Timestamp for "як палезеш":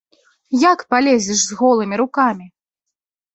0.61-1.43